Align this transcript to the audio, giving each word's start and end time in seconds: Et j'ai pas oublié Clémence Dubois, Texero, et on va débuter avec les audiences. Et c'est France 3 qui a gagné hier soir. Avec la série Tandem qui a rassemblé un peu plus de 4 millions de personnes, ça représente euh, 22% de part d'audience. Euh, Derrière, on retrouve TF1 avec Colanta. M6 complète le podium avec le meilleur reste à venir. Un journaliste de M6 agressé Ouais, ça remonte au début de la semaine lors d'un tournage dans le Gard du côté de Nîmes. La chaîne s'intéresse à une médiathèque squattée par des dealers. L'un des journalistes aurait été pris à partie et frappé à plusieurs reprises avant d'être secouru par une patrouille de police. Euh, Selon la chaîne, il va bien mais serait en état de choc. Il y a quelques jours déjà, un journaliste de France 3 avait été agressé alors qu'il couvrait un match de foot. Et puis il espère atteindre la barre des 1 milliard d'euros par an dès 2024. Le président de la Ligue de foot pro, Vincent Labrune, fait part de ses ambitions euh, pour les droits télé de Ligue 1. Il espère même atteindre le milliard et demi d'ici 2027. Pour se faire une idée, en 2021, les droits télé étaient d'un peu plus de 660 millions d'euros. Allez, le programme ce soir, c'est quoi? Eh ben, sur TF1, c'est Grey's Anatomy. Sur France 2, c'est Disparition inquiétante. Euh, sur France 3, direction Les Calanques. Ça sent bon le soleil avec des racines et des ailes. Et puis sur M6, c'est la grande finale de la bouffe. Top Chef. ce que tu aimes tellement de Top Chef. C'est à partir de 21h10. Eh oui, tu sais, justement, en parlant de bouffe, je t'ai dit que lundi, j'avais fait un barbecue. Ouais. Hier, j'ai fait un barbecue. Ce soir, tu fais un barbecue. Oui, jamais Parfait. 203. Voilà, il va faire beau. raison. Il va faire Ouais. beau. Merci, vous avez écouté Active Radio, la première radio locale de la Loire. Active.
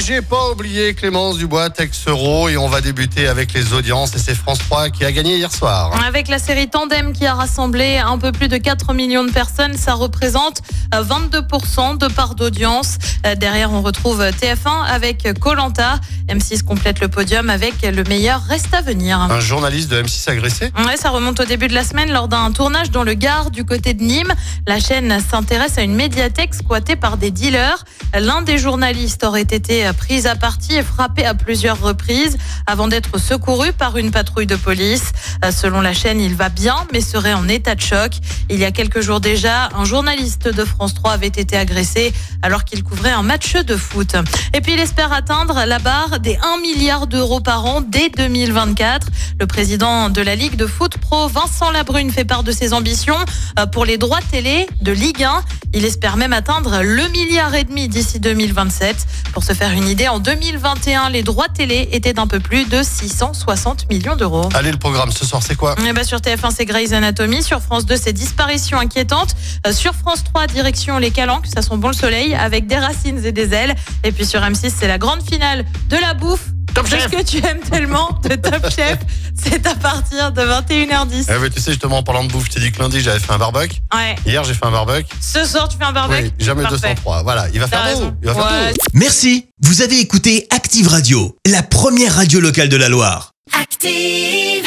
Et 0.00 0.02
j'ai 0.02 0.22
pas 0.22 0.50
oublié 0.50 0.94
Clémence 0.94 1.36
Dubois, 1.36 1.68
Texero, 1.68 2.48
et 2.48 2.56
on 2.56 2.68
va 2.68 2.80
débuter 2.80 3.28
avec 3.28 3.52
les 3.52 3.74
audiences. 3.74 4.14
Et 4.14 4.18
c'est 4.18 4.34
France 4.34 4.58
3 4.60 4.88
qui 4.88 5.04
a 5.04 5.12
gagné 5.12 5.36
hier 5.36 5.52
soir. 5.52 5.92
Avec 6.06 6.28
la 6.28 6.38
série 6.38 6.70
Tandem 6.70 7.12
qui 7.12 7.26
a 7.26 7.34
rassemblé 7.34 7.98
un 7.98 8.16
peu 8.16 8.32
plus 8.32 8.48
de 8.48 8.56
4 8.56 8.94
millions 8.94 9.24
de 9.24 9.30
personnes, 9.30 9.76
ça 9.76 9.92
représente 9.92 10.62
euh, 10.94 11.02
22% 11.02 11.98
de 11.98 12.06
part 12.08 12.34
d'audience. 12.34 12.96
Euh, 13.26 13.34
Derrière, 13.34 13.72
on 13.72 13.82
retrouve 13.82 14.22
TF1 14.22 14.86
avec 14.86 15.38
Colanta. 15.38 16.00
M6 16.28 16.62
complète 16.62 17.00
le 17.00 17.08
podium 17.08 17.50
avec 17.50 17.82
le 17.82 18.02
meilleur 18.04 18.42
reste 18.42 18.72
à 18.72 18.80
venir. 18.80 19.20
Un 19.20 19.40
journaliste 19.40 19.90
de 19.90 20.02
M6 20.02 20.30
agressé 20.30 20.72
Ouais, 20.86 20.96
ça 20.96 21.10
remonte 21.10 21.40
au 21.40 21.44
début 21.44 21.68
de 21.68 21.74
la 21.74 21.84
semaine 21.84 22.10
lors 22.10 22.28
d'un 22.28 22.52
tournage 22.52 22.90
dans 22.90 23.02
le 23.02 23.14
Gard 23.14 23.50
du 23.50 23.64
côté 23.64 23.92
de 23.92 24.02
Nîmes. 24.02 24.32
La 24.66 24.80
chaîne 24.80 25.20
s'intéresse 25.20 25.76
à 25.76 25.82
une 25.82 25.94
médiathèque 25.94 26.54
squattée 26.54 26.96
par 26.96 27.18
des 27.18 27.30
dealers. 27.30 27.84
L'un 28.18 28.40
des 28.42 28.56
journalistes 28.56 29.24
aurait 29.24 29.42
été 29.42 29.89
pris 29.92 30.26
à 30.26 30.36
partie 30.36 30.74
et 30.74 30.82
frappé 30.82 31.24
à 31.24 31.34
plusieurs 31.34 31.80
reprises 31.80 32.36
avant 32.66 32.88
d'être 32.88 33.18
secouru 33.18 33.72
par 33.72 33.96
une 33.96 34.10
patrouille 34.10 34.46
de 34.46 34.56
police. 34.56 35.12
Euh, 35.44 35.50
Selon 35.50 35.80
la 35.80 35.92
chaîne, 35.92 36.20
il 36.20 36.34
va 36.34 36.48
bien 36.48 36.76
mais 36.92 37.00
serait 37.00 37.34
en 37.34 37.48
état 37.48 37.74
de 37.74 37.80
choc. 37.80 38.12
Il 38.48 38.58
y 38.58 38.64
a 38.64 38.70
quelques 38.70 39.00
jours 39.00 39.20
déjà, 39.20 39.68
un 39.74 39.84
journaliste 39.84 40.48
de 40.48 40.64
France 40.64 40.94
3 40.94 41.12
avait 41.12 41.26
été 41.26 41.56
agressé 41.56 42.12
alors 42.42 42.64
qu'il 42.64 42.82
couvrait 42.82 43.10
un 43.10 43.22
match 43.22 43.54
de 43.54 43.76
foot. 43.76 44.16
Et 44.54 44.60
puis 44.60 44.72
il 44.74 44.80
espère 44.80 45.12
atteindre 45.12 45.64
la 45.66 45.78
barre 45.78 46.20
des 46.20 46.36
1 46.36 46.60
milliard 46.60 47.06
d'euros 47.06 47.40
par 47.40 47.64
an 47.66 47.80
dès 47.80 48.08
2024. 48.10 49.08
Le 49.38 49.46
président 49.46 50.10
de 50.10 50.20
la 50.22 50.34
Ligue 50.34 50.56
de 50.56 50.66
foot 50.66 50.98
pro, 50.98 51.28
Vincent 51.28 51.70
Labrune, 51.70 52.10
fait 52.10 52.24
part 52.24 52.42
de 52.42 52.52
ses 52.52 52.72
ambitions 52.72 53.16
euh, 53.58 53.66
pour 53.66 53.84
les 53.84 53.98
droits 53.98 54.20
télé 54.30 54.66
de 54.80 54.92
Ligue 54.92 55.24
1. 55.24 55.42
Il 55.74 55.84
espère 55.84 56.16
même 56.16 56.32
atteindre 56.32 56.80
le 56.82 57.08
milliard 57.08 57.54
et 57.54 57.64
demi 57.64 57.88
d'ici 57.88 58.20
2027. 58.20 58.96
Pour 59.32 59.44
se 59.44 59.52
faire 59.52 59.70
une 59.70 59.79
idée, 59.86 60.08
en 60.08 60.18
2021, 60.18 61.10
les 61.10 61.22
droits 61.22 61.48
télé 61.48 61.88
étaient 61.92 62.12
d'un 62.12 62.26
peu 62.26 62.40
plus 62.40 62.68
de 62.68 62.82
660 62.82 63.88
millions 63.90 64.16
d'euros. 64.16 64.48
Allez, 64.54 64.72
le 64.72 64.78
programme 64.78 65.12
ce 65.12 65.24
soir, 65.24 65.42
c'est 65.42 65.54
quoi? 65.54 65.74
Eh 65.86 65.92
ben, 65.92 66.04
sur 66.04 66.18
TF1, 66.18 66.52
c'est 66.54 66.64
Grey's 66.64 66.92
Anatomy. 66.92 67.42
Sur 67.42 67.60
France 67.60 67.86
2, 67.86 67.96
c'est 67.96 68.12
Disparition 68.12 68.78
inquiétante. 68.78 69.34
Euh, 69.66 69.72
sur 69.72 69.94
France 69.94 70.24
3, 70.24 70.46
direction 70.48 70.98
Les 70.98 71.10
Calanques. 71.10 71.46
Ça 71.46 71.62
sent 71.62 71.76
bon 71.76 71.88
le 71.88 71.94
soleil 71.94 72.34
avec 72.34 72.66
des 72.66 72.76
racines 72.76 73.24
et 73.24 73.32
des 73.32 73.54
ailes. 73.54 73.74
Et 74.04 74.12
puis 74.12 74.26
sur 74.26 74.40
M6, 74.40 74.72
c'est 74.76 74.88
la 74.88 74.98
grande 74.98 75.22
finale 75.22 75.64
de 75.88 75.96
la 75.96 76.14
bouffe. 76.14 76.46
Top 76.74 76.86
Chef. 76.88 77.04
ce 77.04 77.08
que 77.16 77.22
tu 77.22 77.38
aimes 77.44 77.60
tellement 77.60 78.18
de 78.22 78.34
Top 78.36 78.68
Chef. 78.76 78.98
C'est 79.42 79.66
à 79.66 79.74
partir 79.74 80.32
de 80.32 80.42
21h10. 80.42 81.26
Eh 81.30 81.36
oui, 81.40 81.50
tu 81.50 81.60
sais, 81.60 81.70
justement, 81.72 81.98
en 81.98 82.02
parlant 82.02 82.24
de 82.24 82.30
bouffe, 82.32 82.46
je 82.46 82.50
t'ai 82.52 82.60
dit 82.60 82.72
que 82.72 82.78
lundi, 82.80 83.00
j'avais 83.00 83.18
fait 83.18 83.32
un 83.32 83.38
barbecue. 83.38 83.76
Ouais. 83.94 84.16
Hier, 84.26 84.44
j'ai 84.44 84.54
fait 84.54 84.66
un 84.66 84.70
barbecue. 84.70 85.06
Ce 85.20 85.44
soir, 85.44 85.68
tu 85.68 85.76
fais 85.78 85.84
un 85.84 85.92
barbecue. 85.92 86.24
Oui, 86.24 86.32
jamais 86.38 86.62
Parfait. 86.62 86.76
203. 86.76 87.22
Voilà, 87.22 87.46
il 87.52 87.60
va 87.60 87.66
faire 87.66 87.80
beau. 87.82 87.88
raison. 87.88 88.16
Il 88.22 88.28
va 88.28 88.34
faire 88.34 88.44
Ouais. 88.44 88.70
beau. 88.72 88.76
Merci, 88.94 89.46
vous 89.62 89.82
avez 89.82 89.98
écouté 90.00 90.46
Active 90.50 90.88
Radio, 90.88 91.36
la 91.46 91.62
première 91.62 92.14
radio 92.16 92.40
locale 92.40 92.68
de 92.68 92.76
la 92.76 92.88
Loire. 92.88 93.32
Active. 93.58 94.64